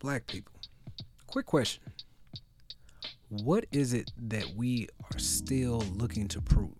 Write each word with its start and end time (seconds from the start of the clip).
Black 0.00 0.26
people. 0.26 0.52
Quick 1.26 1.46
question. 1.46 1.82
What 3.28 3.66
is 3.72 3.94
it 3.94 4.10
that 4.28 4.54
we 4.54 4.88
are 5.12 5.18
still 5.18 5.78
looking 5.96 6.28
to 6.28 6.40
prove? 6.40 6.74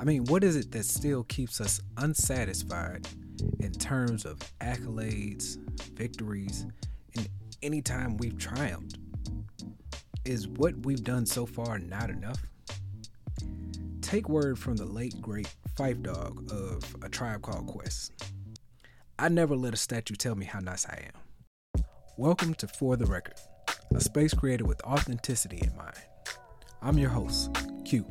I 0.00 0.04
mean, 0.04 0.24
what 0.24 0.42
is 0.42 0.56
it 0.56 0.72
that 0.72 0.84
still 0.84 1.24
keeps 1.24 1.60
us 1.60 1.80
unsatisfied 1.96 3.06
in 3.60 3.72
terms 3.72 4.24
of 4.24 4.38
accolades, 4.60 5.56
victories, 5.94 6.66
and 7.16 7.28
any 7.62 7.82
time 7.82 8.16
we've 8.16 8.38
triumphed? 8.38 8.98
Is 10.24 10.48
what 10.48 10.74
we've 10.84 11.04
done 11.04 11.26
so 11.26 11.46
far 11.46 11.78
not 11.78 12.10
enough? 12.10 12.40
Take 14.00 14.28
word 14.28 14.58
from 14.58 14.76
the 14.76 14.84
late 14.84 15.20
great 15.20 15.52
Phife 15.76 16.02
Dawg 16.02 16.50
of 16.50 16.96
A 17.02 17.08
Tribe 17.08 17.42
Called 17.42 17.66
Quest. 17.66 18.12
I 19.18 19.28
never 19.28 19.54
let 19.54 19.74
a 19.74 19.76
statue 19.76 20.14
tell 20.14 20.34
me 20.34 20.46
how 20.46 20.60
nice 20.60 20.86
I 20.86 21.04
am. 21.06 21.25
Welcome 22.18 22.54
to 22.54 22.66
For 22.66 22.96
the 22.96 23.04
Record, 23.04 23.34
a 23.94 24.00
space 24.00 24.32
created 24.32 24.66
with 24.66 24.82
authenticity 24.84 25.58
in 25.58 25.76
mind. 25.76 25.98
I'm 26.80 26.96
your 26.96 27.10
host, 27.10 27.54
Q, 27.84 28.06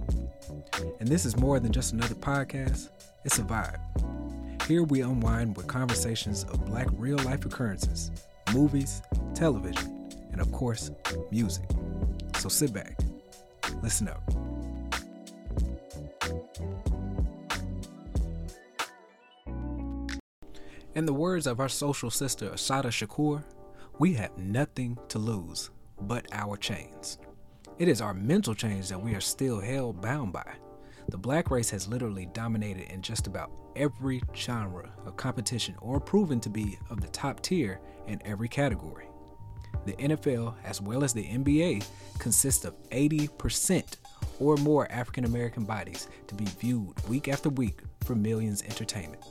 and 0.99 1.09
this 1.09 1.25
is 1.25 1.35
more 1.37 1.59
than 1.59 1.71
just 1.71 1.91
another 1.91 2.13
podcast, 2.13 2.89
it's 3.23 3.39
a 3.39 3.41
vibe. 3.41 3.79
Here 4.67 4.83
we 4.83 5.01
unwind 5.01 5.57
with 5.57 5.65
conversations 5.65 6.43
of 6.43 6.67
black 6.67 6.85
real 6.99 7.17
life 7.17 7.47
occurrences, 7.47 8.11
movies, 8.53 9.01
television, 9.33 10.07
and 10.31 10.39
of 10.39 10.51
course, 10.51 10.91
music. 11.31 11.65
So 12.37 12.47
sit 12.47 12.73
back, 12.73 12.99
listen 13.81 14.07
up. 14.07 14.21
In 20.93 21.07
the 21.07 21.13
words 21.13 21.47
of 21.47 21.59
our 21.59 21.69
social 21.69 22.11
sister 22.11 22.51
Assata 22.51 22.89
Shakur, 22.89 23.43
we 23.97 24.13
have 24.13 24.37
nothing 24.37 24.97
to 25.07 25.19
lose 25.19 25.69
but 26.01 26.27
our 26.33 26.57
chains. 26.57 27.17
It 27.79 27.87
is 27.87 28.01
our 28.01 28.13
mental 28.13 28.53
chains 28.53 28.89
that 28.89 29.01
we 29.01 29.15
are 29.15 29.21
still 29.21 29.59
held 29.59 30.01
bound 30.01 30.33
by. 30.33 30.53
The 31.09 31.17
black 31.17 31.49
race 31.51 31.69
has 31.69 31.87
literally 31.87 32.25
dominated 32.33 32.91
in 32.91 33.01
just 33.01 33.27
about 33.27 33.51
every 33.75 34.21
genre 34.35 34.89
of 35.05 35.17
competition 35.17 35.75
or 35.79 35.99
proven 35.99 36.39
to 36.41 36.49
be 36.49 36.77
of 36.89 36.99
the 37.01 37.07
top 37.07 37.41
tier 37.41 37.79
in 38.07 38.21
every 38.25 38.49
category. 38.49 39.05
The 39.85 39.93
NFL, 39.93 40.55
as 40.63 40.81
well 40.81 41.03
as 41.03 41.13
the 41.13 41.25
NBA, 41.25 41.85
consists 42.17 42.65
of 42.65 42.75
80% 42.89 43.97
or 44.39 44.57
more 44.57 44.91
African 44.91 45.25
American 45.25 45.63
bodies 45.63 46.07
to 46.27 46.35
be 46.35 46.45
viewed 46.45 46.93
week 47.07 47.27
after 47.27 47.49
week 47.49 47.79
for 48.03 48.15
millions 48.15 48.63
entertainment. 48.63 49.23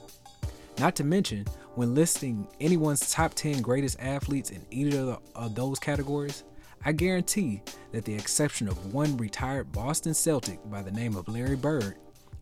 Not 0.79 0.97
to 0.97 1.05
mention, 1.05 1.47
when 1.77 1.95
listing 1.95 2.49
anyone's 2.61 3.13
top 3.13 3.35
10 3.35 3.63
greatest 3.63 3.97
athletes 4.01 4.51
in 4.51 4.67
either 4.71 5.17
of 5.35 5.55
those 5.55 5.79
categories, 5.79 6.43
I 6.85 6.93
guarantee 6.93 7.63
that 7.93 8.05
the 8.05 8.15
exception 8.15 8.69
of 8.69 8.93
one 8.93 9.17
retired 9.17 9.71
Boston 9.71 10.15
Celtic 10.15 10.59
by 10.71 10.83
the 10.83 10.91
name 10.91 11.17
of 11.17 11.29
Larry 11.29 11.57
Bird, 11.57 11.97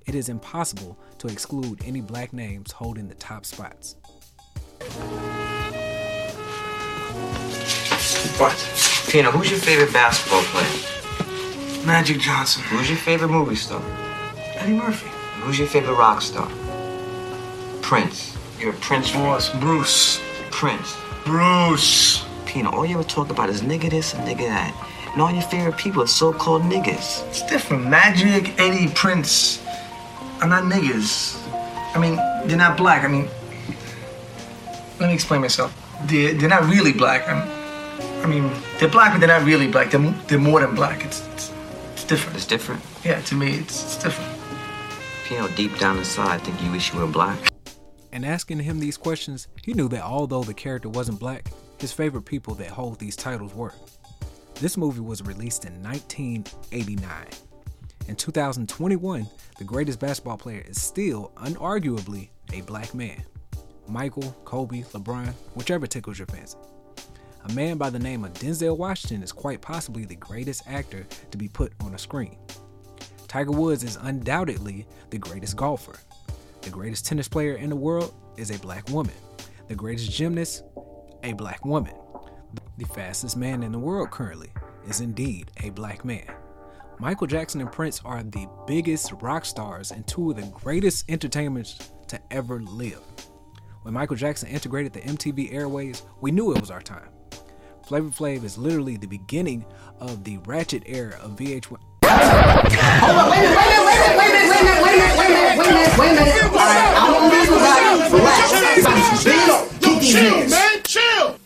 it 0.07 0.15
is 0.15 0.31
impossible 0.31 0.99
to 1.19 1.29
exclude 1.29 1.83
any 1.85 2.01
black 2.01 2.33
names 2.33 2.73
holding 2.73 3.07
the 3.07 3.15
top 3.15 3.45
spots. 3.45 3.97
What? 8.39 8.57
Tina, 9.09 9.31
who's 9.31 9.51
your 9.51 9.61
favorite 9.61 9.93
basketball 9.93 10.43
player? 10.45 11.87
Magic 11.87 12.19
Johnson. 12.19 12.63
Who's 12.65 12.89
your 12.89 12.99
favorite 12.99 13.29
movie 13.29 13.57
star? 13.57 13.83
Eddie 14.55 14.73
Murphy. 14.73 15.09
Who's 15.43 15.59
your 15.59 15.69
favorite 15.69 15.97
rock 15.97 16.23
star? 16.23 16.49
Prince. 17.83 18.37
You're 18.59 18.71
a 18.71 18.77
Prince 18.77 19.11
freak. 19.11 19.23
Boss, 19.23 19.51
Bruce. 19.61 20.21
Prince. 20.51 20.97
Bruce. 21.25 22.25
Pino, 22.47 22.71
all 22.71 22.87
you 22.87 22.95
ever 22.95 23.05
talk 23.05 23.31
about 23.31 23.49
is 23.49 23.63
nigga 23.63 23.91
this 23.91 24.15
and 24.15 24.27
nigga 24.27 24.49
that. 24.49 24.73
And 25.13 25.21
all 25.21 25.31
your 25.31 25.43
favorite 25.43 25.77
people 25.77 26.03
are 26.03 26.07
so-called 26.07 26.63
niggas. 26.63 27.27
It's 27.29 27.43
different. 27.47 27.87
Magic, 27.87 28.59
Eddie, 28.59 28.91
Prince. 28.95 29.63
I'm 30.41 30.49
not 30.49 30.65
niggas. 30.65 31.39
I 31.95 31.99
mean, 31.99 32.17
they're 32.49 32.57
not 32.57 32.77
black. 32.77 33.05
I 33.05 33.09
mean, 33.09 33.29
let 34.99 35.09
me 35.09 35.15
explain 35.15 35.41
myself. 35.43 35.77
They're, 36.07 36.33
they're 36.35 36.49
not 36.49 36.65
really 36.65 36.93
black. 36.93 37.29
I'm, 37.29 37.43
I 38.25 38.27
mean, 38.27 38.51
they're 38.79 38.89
black, 38.89 39.13
but 39.13 39.19
they're 39.19 39.29
not 39.29 39.47
really 39.47 39.69
black. 39.69 39.91
They're, 39.91 40.15
they're 40.29 40.39
more 40.39 40.61
than 40.61 40.75
black. 40.75 41.05
It's, 41.05 41.27
it's, 41.35 41.53
it's 41.93 42.05
different. 42.05 42.37
It's 42.37 42.47
different. 42.47 42.83
Yeah, 43.05 43.21
to 43.21 43.35
me, 43.35 43.59
it's, 43.59 43.83
it's 43.85 44.03
different. 44.03 44.31
Pino, 45.25 45.49
deep 45.49 45.79
down 45.79 45.99
inside, 45.99 46.35
I 46.35 46.39
think 46.39 46.63
you 46.63 46.71
wish 46.71 46.93
you 46.93 47.01
were 47.01 47.07
black. 47.07 47.52
And 48.13 48.27
asking 48.27 48.61
him 48.61 48.79
these 48.79 48.99
questions, 48.99 49.49
he 49.63 49.73
knew 49.73 49.89
that 49.89 50.03
although 50.03 50.45
the 50.45 50.55
character 50.55 50.89
wasn't 50.89 51.19
black, 51.19 51.51
his 51.79 51.93
favorite 51.93 52.27
people 52.27 52.55
that 52.57 52.69
hold 52.69 52.99
these 52.99 53.17
titles 53.17 53.55
were. 53.55 53.73
This 54.55 54.77
movie 54.77 55.01
was 55.01 55.23
released 55.23 55.65
in 55.65 55.83
1989. 55.83 57.27
In 58.09 58.17
2021, 58.17 59.27
the 59.59 59.65
greatest 59.65 59.99
basketball 59.99 60.37
player 60.37 60.65
is 60.69 60.81
still, 60.81 61.33
unarguably, 61.37 62.29
a 62.53 62.61
black 62.63 62.95
man. 62.95 63.23
Michael, 63.89 64.37
Kobe, 64.45 64.83
LeBron, 64.83 65.33
whichever 65.55 65.87
tickles 65.87 66.19
your 66.19 66.27
fancy. 66.27 66.59
A 67.45 67.53
man 67.55 67.77
by 67.77 67.91
the 67.91 67.99
name 67.99 68.25
of 68.25 68.33
Denzel 68.35 68.77
Washington 68.77 69.23
is 69.23 69.33
quite 69.33 69.61
possibly 69.61 70.05
the 70.05 70.15
greatest 70.15 70.63
actor 70.69 71.07
to 71.31 71.39
be 71.39 71.49
put 71.49 71.73
on 71.81 71.95
a 71.95 71.99
screen. 71.99 72.39
Tiger 73.27 73.51
Woods 73.51 73.83
is 73.83 73.97
undoubtedly 74.01 74.87
the 75.11 75.19
greatest 75.19 75.57
golfer. 75.57 75.99
The 76.63 76.71
greatest 76.71 77.05
tennis 77.07 77.29
player 77.29 77.55
in 77.55 77.71
the 77.71 77.77
world 77.77 78.15
is 78.37 78.51
a 78.51 78.59
black 78.59 78.89
woman. 78.89 79.15
The 79.67 79.75
greatest 79.75 80.13
gymnast, 80.13 80.63
a 81.25 81.33
black 81.33 81.65
woman. 81.65 81.95
The 82.79 82.85
fastest 82.87 83.37
man 83.37 83.65
in 83.65 83.73
the 83.73 83.79
world 83.79 84.13
currently 84.13 84.53
is 84.89 85.01
indeed 85.01 85.51
a 85.63 85.71
black 85.71 86.05
man. 86.05 86.33
Michael 87.01 87.27
Jackson 87.27 87.61
and 87.61 87.73
Prince 87.73 88.01
are 88.05 88.23
the 88.23 88.49
biggest 88.69 89.13
rock 89.21 89.45
stars 89.45 89.91
and 89.91 90.07
two 90.07 90.31
of 90.31 90.37
the 90.37 90.43
greatest 90.43 91.11
entertainers 91.11 91.79
to 92.07 92.21
ever 92.31 92.61
live. 92.61 93.03
When 93.83 93.95
Michael 93.95 94.17
Jackson 94.17 94.49
integrated 94.49 94.93
the 94.93 95.01
MTV 95.01 95.53
airways, 95.53 96.05
we 96.21 96.31
knew 96.31 96.53
it 96.55 96.61
was 96.61 96.71
our 96.71 96.81
time. 96.81 97.09
Flavor 97.89 98.11
Flav 98.11 98.45
is 98.45 98.57
literally 98.57 98.97
the 98.97 99.09
beginning 99.09 99.65
of 99.99 100.23
the 100.23 100.39
ratchet 100.39 100.85
era 100.87 101.19
of 101.21 101.33
VH1. 101.33 101.81
Hold 102.13 103.17
on, 103.19 103.31
wait 103.31 103.39
a 103.39 103.53
minute, 103.53 103.83
wait 103.87 104.01
a 104.01 104.13
minute, 104.13 104.21
wait 104.21 104.33
a 104.33 104.41
minute, 104.43 104.53
wait 104.53 104.53
a 104.53 104.63
minute, 104.63 104.83
wait 104.83 104.93
a 104.93 104.99
minute, 104.99 105.17
wait 105.19 105.29
a 105.29 105.33
minute, 105.33 105.57
wait 105.57 105.69
a 105.69 105.75
minute, 105.75 105.99
wait 105.99 106.11
a 106.11 106.25
minute. 106.25 106.45
All 106.53 106.59
right, 106.59 106.93
I'm 106.97 107.13
gonna 107.13 107.33
leave 107.33 107.51
right. 107.51 108.13
Relax. 108.13 108.53
Everybody, 108.53 109.03
big, 109.25 109.81
keep 109.81 110.01
these 110.01 110.15
hands. 110.15 110.51
man, 110.51 110.83
chill. 110.85 111.39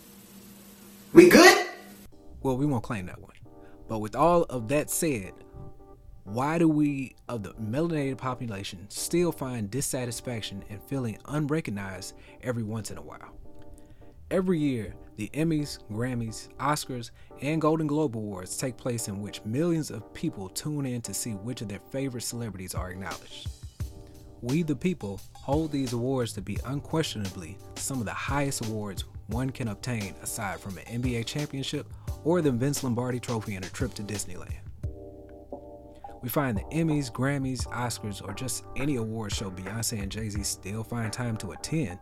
We 1.13 1.29
good? 1.29 1.67
Well, 2.43 2.57
we 2.57 2.65
won't 2.65 2.83
claim 2.83 3.05
that 3.07 3.19
one. 3.21 3.31
But 3.87 3.99
with 3.99 4.15
all 4.15 4.43
of 4.43 4.67
that 4.67 4.89
said, 4.89 5.31
why 6.25 6.57
do 6.57 6.67
we 6.67 7.15
of 7.29 7.43
the 7.43 7.53
melanated 7.53 8.17
population 8.17 8.85
still 8.89 9.31
find 9.31 9.71
dissatisfaction 9.71 10.63
and 10.69 10.83
feeling 10.83 11.17
unrecognized 11.25 12.15
every 12.43 12.63
once 12.63 12.91
in 12.91 12.97
a 12.97 13.01
while? 13.01 13.33
Every 14.29 14.59
year, 14.59 14.93
the 15.15 15.29
Emmys, 15.33 15.79
Grammys, 15.89 16.49
Oscars, 16.57 17.11
and 17.41 17.61
Golden 17.61 17.87
Globe 17.87 18.17
Awards 18.17 18.57
take 18.57 18.75
place 18.75 19.07
in 19.07 19.21
which 19.21 19.43
millions 19.45 19.89
of 19.89 20.13
people 20.13 20.49
tune 20.49 20.85
in 20.85 21.01
to 21.03 21.13
see 21.13 21.31
which 21.31 21.61
of 21.61 21.69
their 21.69 21.79
favorite 21.91 22.23
celebrities 22.23 22.75
are 22.75 22.91
acknowledged. 22.91 23.47
We, 24.41 24.63
the 24.63 24.75
people, 24.75 25.21
hold 25.31 25.71
these 25.71 25.93
awards 25.93 26.33
to 26.33 26.41
be 26.41 26.57
unquestionably 26.65 27.57
some 27.75 27.99
of 27.99 28.05
the 28.05 28.13
highest 28.13 28.65
awards 28.65 29.05
one 29.27 29.49
can 29.49 29.69
obtain 29.69 30.13
aside 30.21 30.59
from 30.59 30.77
an 30.77 31.01
NBA 31.01 31.25
championship 31.25 31.87
or 32.25 32.41
the 32.41 32.51
Vince 32.51 32.83
Lombardi 32.83 33.21
Trophy 33.21 33.55
and 33.55 33.63
a 33.63 33.69
trip 33.69 33.93
to 33.93 34.03
Disneyland. 34.03 34.57
We 36.21 36.27
find 36.27 36.57
the 36.57 36.63
Emmys, 36.63 37.09
Grammys, 37.09 37.65
Oscars, 37.67 38.21
or 38.21 38.33
just 38.33 38.65
any 38.75 38.97
award 38.97 39.31
show 39.31 39.49
Beyonce 39.49 40.01
and 40.01 40.11
Jay 40.11 40.27
Z 40.29 40.43
still 40.43 40.83
find 40.83 41.13
time 41.13 41.37
to 41.37 41.53
attend 41.53 41.99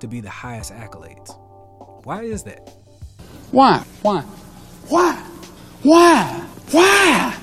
to 0.00 0.06
be 0.06 0.20
the 0.20 0.30
highest 0.30 0.72
accolades. 0.72 1.38
Why 2.06 2.22
is 2.22 2.44
that? 2.44 2.60
Why? 3.50 3.78
Why? 4.02 4.20
Why? 4.86 5.14
Why? 5.82 6.46
Why? 6.70 7.36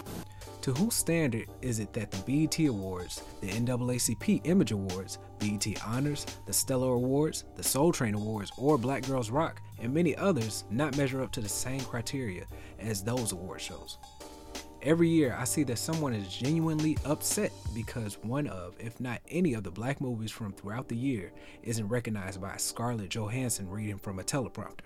To 0.62 0.72
whose 0.72 0.94
standard 0.94 1.50
is 1.62 1.80
it 1.80 1.92
that 1.92 2.12
the 2.12 2.48
BET 2.48 2.66
Awards, 2.70 3.22
the 3.42 3.50
NAACP 3.50 4.40
Image 4.46 4.72
Awards, 4.72 5.18
BET 5.40 5.68
Honors, 5.86 6.26
the 6.46 6.54
Stellar 6.54 6.94
Awards, 6.94 7.44
the 7.58 7.62
Soul 7.62 7.92
Train 7.92 8.14
Awards, 8.14 8.54
or 8.58 8.78
Black 8.78 9.06
Girls 9.06 9.30
Rock, 9.30 9.62
and 9.82 9.94
many 9.94 10.16
others 10.16 10.64
not 10.72 10.96
measure 10.96 11.22
up 11.22 11.34
to 11.34 11.42
the 11.42 11.50
same 11.50 11.82
criteria 11.82 12.46
as 12.80 13.04
those 13.04 13.34
award 13.34 13.60
shows? 13.60 13.98
Every 14.86 15.08
year, 15.08 15.34
I 15.40 15.46
see 15.46 15.64
that 15.64 15.78
someone 15.78 16.14
is 16.14 16.28
genuinely 16.28 16.98
upset 17.06 17.54
because 17.74 18.18
one 18.22 18.48
of, 18.48 18.76
if 18.80 19.00
not 19.00 19.22
any 19.30 19.54
of 19.54 19.64
the 19.64 19.72
black 19.72 20.02
movies 20.02 20.30
from 20.30 20.52
throughout 20.52 20.90
the 20.90 20.96
year 20.98 21.32
isn't 21.62 21.88
recognized 21.88 22.42
by 22.42 22.58
Scarlett 22.58 23.10
Johansson 23.10 23.70
reading 23.70 23.98
from 23.98 24.20
a 24.20 24.24
teleprompter. 24.24 24.82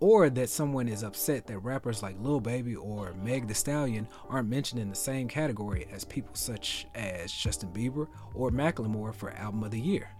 Or 0.00 0.28
that 0.28 0.50
someone 0.50 0.86
is 0.86 1.02
upset 1.02 1.46
that 1.46 1.60
rappers 1.60 2.02
like 2.02 2.20
Lil 2.20 2.40
Baby 2.40 2.76
or 2.76 3.14
Meg 3.14 3.46
Thee 3.48 3.54
Stallion 3.54 4.06
aren't 4.28 4.50
mentioned 4.50 4.82
in 4.82 4.90
the 4.90 4.94
same 4.94 5.28
category 5.28 5.86
as 5.90 6.04
people 6.04 6.34
such 6.34 6.86
as 6.94 7.32
Justin 7.32 7.70
Bieber 7.70 8.06
or 8.34 8.50
Macklemore 8.50 9.14
for 9.14 9.30
Album 9.30 9.64
of 9.64 9.70
the 9.70 9.80
Year. 9.80 10.10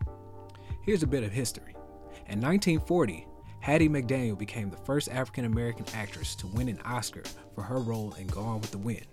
Here's 0.81 1.03
a 1.03 1.07
bit 1.07 1.23
of 1.23 1.33
history. 1.33 1.75
In 2.29 2.41
1940, 2.41 3.27
Hattie 3.61 3.91
McDaniel 3.91 4.39
became 4.39 4.71
the 4.71 4.77
first 4.79 5.11
African 5.11 5.45
American 5.45 5.85
actress 5.95 6.35
to 6.37 6.47
win 6.47 6.69
an 6.69 6.81
Oscar 6.85 7.23
for 7.55 7.63
her 7.63 7.79
role 7.79 8.15
in 8.15 8.27
Gone 8.27 8.61
with 8.61 8.71
the 8.71 8.79
Wind. 8.79 9.07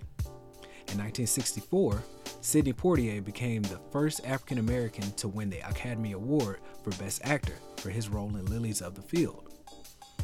In 0.90 0.98
1964, 0.98 2.02
Sidney 2.40 2.72
Poitier 2.72 3.24
became 3.24 3.62
the 3.62 3.80
first 3.92 4.26
African 4.26 4.58
American 4.58 5.12
to 5.14 5.28
win 5.28 5.50
the 5.50 5.60
Academy 5.70 6.14
Award 6.14 6.60
for 6.82 6.92
Best 6.92 7.20
Actor 7.26 7.56
for 7.78 7.90
his 7.90 8.08
role 8.08 8.30
in 8.30 8.46
Lilies 8.46 8.82
of 8.82 8.96
the 8.96 9.02
Field. 9.02 9.54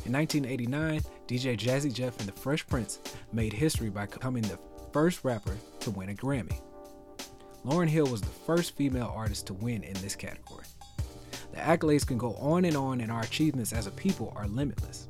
In 0.06 0.14
1989, 0.14 1.02
DJ 1.28 1.58
Jazzy 1.58 1.94
Jeff 1.94 2.18
and 2.20 2.30
the 2.30 2.40
Fresh 2.40 2.66
Prince 2.68 3.00
made 3.34 3.52
history 3.52 3.90
by 3.90 4.06
becoming 4.06 4.44
the 4.44 4.60
first 4.94 5.26
rapper 5.26 5.58
to 5.82 5.92
win 5.92 6.10
a 6.10 6.14
Grammy. 6.14 6.62
Lauryn 7.66 7.90
Hill 7.90 8.08
was 8.08 8.22
the 8.22 8.28
first 8.28 8.78
female 8.78 9.12
artist 9.14 9.48
to 9.48 9.54
win 9.54 9.84
in 9.84 9.94
this 9.96 10.16
category. 10.16 10.66
The 11.54 11.60
accolades 11.60 12.06
can 12.06 12.18
go 12.18 12.34
on 12.36 12.66
and 12.66 12.76
on, 12.76 13.00
and 13.02 13.12
our 13.12 13.22
achievements 13.22 13.74
as 13.74 13.88
a 13.88 13.92
people 13.92 14.34
are 14.36 14.48
limitless. 14.48 15.08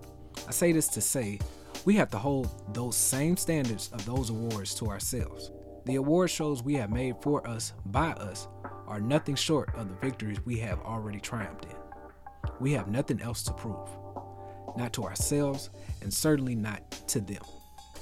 I 0.48 0.52
say 0.52 0.72
this 0.74 0.88
to 0.90 1.02
say 1.02 1.40
we 1.86 1.96
have 1.96 2.12
to 2.12 2.18
hold 2.18 2.74
those 2.74 2.96
same 2.96 3.38
standards 3.38 3.90
of 3.94 4.06
those 4.06 4.30
awards 4.30 4.76
to 4.76 4.88
ourselves. 4.88 5.52
The 5.86 5.96
award 5.96 6.30
shows 6.30 6.62
we 6.62 6.76
have 6.76 6.92
made 6.92 7.16
for 7.22 7.46
us 7.48 7.74
by 7.88 8.12
us 8.12 8.48
are 8.88 9.00
nothing 9.00 9.36
short 9.36 9.74
of 9.76 9.88
the 9.88 9.96
victories 9.96 10.46
we 10.46 10.58
have 10.60 10.80
already 10.82 11.20
triumphed 11.20 11.66
in. 11.66 11.76
We 12.60 12.74
have 12.74 12.88
nothing 12.88 13.22
else 13.22 13.44
to 13.44 13.54
prove 13.54 13.90
not 14.78 14.94
to 14.94 15.04
ourselves, 15.04 15.70
and 16.02 16.14
certainly 16.14 16.56
not 16.56 16.90
to 17.08 17.22
them. 17.22 17.42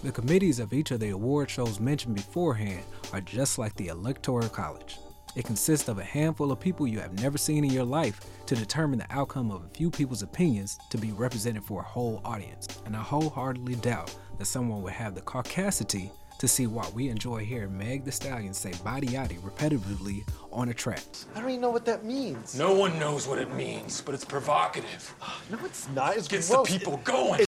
The 0.04 0.12
committees 0.12 0.60
of 0.60 0.74
each 0.74 0.92
of 0.92 1.00
the 1.00 1.10
award 1.10 1.50
shows 1.50 1.80
mentioned 1.80 2.16
beforehand 2.16 2.84
are 3.14 3.22
just 3.22 3.58
like 3.58 3.76
the 3.76 3.90
Electoral 3.90 4.50
College. 4.50 4.98
It 5.36 5.46
consists 5.46 5.88
of 5.88 5.98
a 5.98 6.04
handful 6.04 6.52
of 6.52 6.60
people 6.60 6.88
you 6.88 7.00
have 7.00 7.22
never 7.22 7.38
seen 7.38 7.64
in 7.64 7.72
your 7.72 7.86
life 7.86 8.20
to 8.48 8.56
determine 8.56 9.00
the 9.00 9.12
outcome 9.12 9.50
of 9.50 9.64
a 9.64 9.70
few 9.70 9.90
people's 9.90 10.24
opinions 10.24 10.78
to 10.90 10.98
be 10.98 11.12
represented 11.14 11.64
for 11.64 11.80
a 11.82 11.86
whole 11.86 12.22
audience. 12.26 12.68
And 12.86 12.96
I 12.96 13.00
wholeheartedly 13.00 13.76
doubt 13.76 14.14
that 14.38 14.46
someone 14.46 14.82
would 14.82 14.92
have 14.94 15.16
the 15.16 15.22
caucasity 15.22 16.12
to 16.40 16.48
see 16.48 16.68
why 16.68 16.90
we 16.94 17.08
enjoy 17.08 17.46
hearing 17.46 17.78
Meg 17.78 18.04
Thee 18.04 18.12
Stallion 18.12 18.54
say 18.54 18.74
body 18.84 19.08
yaddy 19.08 19.40
repetitively 19.42 20.28
on 20.52 20.70
a 20.70 20.74
track. 20.74 21.04
I 21.36 21.40
don't 21.40 21.50
even 21.50 21.62
know 21.62 21.70
what 21.70 21.86
that 21.86 22.04
means. 22.04 22.58
No 22.58 22.74
one 22.74 22.98
knows 23.00 23.28
what 23.28 23.38
it 23.38 23.54
means, 23.54 24.02
but 24.02 24.16
it's 24.16 24.26
provocative. 24.26 25.14
No, 25.52 25.58
it's 25.66 25.88
not. 25.90 26.18
It's 26.18 26.28
Gets 26.28 26.50
gross. 26.50 26.68
the 26.70 26.80
people 26.80 26.98
going. 27.04 27.46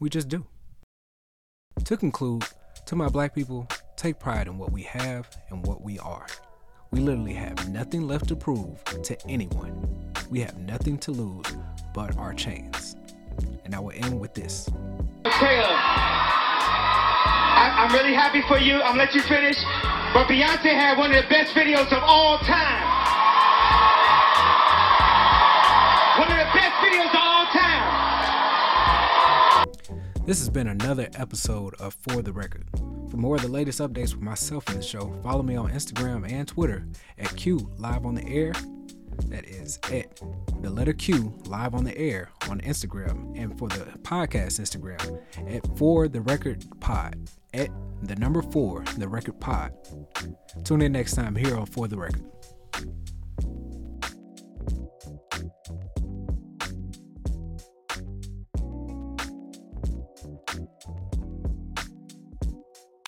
We 0.00 0.08
just 0.08 0.28
do. 0.28 0.46
To 1.84 1.96
conclude, 1.96 2.44
to 2.86 2.96
my 2.96 3.08
black 3.08 3.34
people, 3.34 3.68
take 3.96 4.18
pride 4.18 4.46
in 4.46 4.56
what 4.56 4.72
we 4.72 4.82
have 4.82 5.28
and 5.50 5.66
what 5.66 5.82
we 5.82 5.98
are. 5.98 6.26
We 6.90 7.00
literally 7.00 7.34
have 7.34 7.68
nothing 7.68 8.06
left 8.08 8.28
to 8.28 8.36
prove 8.36 8.82
to 9.02 9.16
anyone. 9.28 10.12
We 10.30 10.40
have 10.40 10.56
nothing 10.58 10.96
to 10.98 11.10
lose 11.12 11.44
but 11.92 12.16
our 12.16 12.32
chains. 12.32 12.96
And 13.64 13.74
I 13.74 13.80
will 13.80 13.92
end 13.92 14.18
with 14.18 14.32
this. 14.32 14.70
Taylor, 15.24 15.76
I, 17.60 17.74
I'm 17.76 17.92
really 17.92 18.14
happy 18.14 18.40
for 18.48 18.58
you. 18.58 18.76
I'm 18.76 18.96
gonna 18.96 19.04
let 19.04 19.14
you 19.14 19.20
finish. 19.22 19.56
But 20.14 20.28
Beyonce 20.28 20.72
had 20.72 20.96
one 20.96 21.12
of 21.14 21.22
the 21.22 21.28
best 21.28 21.52
videos 21.52 21.92
of 21.92 22.02
all 22.02 22.38
time. 22.38 22.84
One 26.18 26.32
of 26.32 26.38
the 26.38 26.50
best 26.54 26.74
videos 26.80 27.10
of 27.10 27.20
all 27.20 27.46
time. 27.52 27.84
This 30.24 30.38
has 30.38 30.48
been 30.48 30.68
another 30.68 31.10
episode 31.14 31.74
of 31.74 31.92
For 31.94 32.22
the 32.22 32.32
Record. 32.32 32.66
For 33.10 33.16
more 33.16 33.36
of 33.36 33.42
the 33.42 33.48
latest 33.48 33.80
updates 33.80 34.14
with 34.14 34.22
myself 34.22 34.68
and 34.68 34.78
the 34.78 34.82
show, 34.82 35.12
follow 35.22 35.42
me 35.42 35.56
on 35.56 35.70
Instagram 35.70 36.30
and 36.30 36.46
Twitter 36.46 36.86
at 37.18 37.34
Q 37.36 37.70
Live 37.78 38.04
on 38.04 38.14
the 38.14 38.26
Air. 38.26 38.52
That 39.26 39.46
is 39.46 39.80
at 39.92 40.20
the 40.62 40.70
letter 40.70 40.92
Q 40.92 41.36
live 41.46 41.74
on 41.74 41.82
the 41.82 41.96
air 41.98 42.30
on 42.48 42.60
Instagram 42.60 43.36
and 43.36 43.58
for 43.58 43.68
the 43.68 43.84
podcast 44.02 44.60
Instagram 44.60 45.20
at 45.52 45.76
For 45.76 46.06
the 46.06 46.20
Record 46.20 46.64
Pod 46.78 47.28
at 47.52 47.68
the 48.02 48.16
number 48.16 48.42
four, 48.42 48.84
the 48.96 49.08
record 49.08 49.40
pod. 49.40 49.72
Tune 50.64 50.82
in 50.82 50.92
next 50.92 51.14
time 51.14 51.34
here 51.34 51.56
on 51.56 51.66
For 51.66 51.88
the 51.88 51.96
Record. 51.96 52.24